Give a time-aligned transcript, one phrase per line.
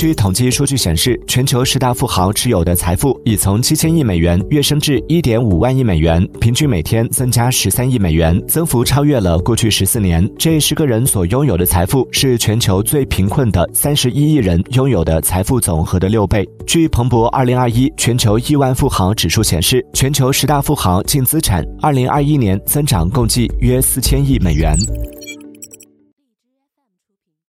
[0.00, 10.26] 据统计数据显示全球十大富豪持有的财富已从七千亿美元跃升至一点五万亿美元平均每天增加十三亿美元增幅超越了过去十四年。
[10.38, 16.48] 这十个人所拥有的财富是全球最贫困的三十一亿人拥有的财富总和的六倍。
[16.66, 24.74] 据彭博二零二一全球亿万富豪指数显示全球十大富豪净资产二零二一年增长共计约四千亿美元。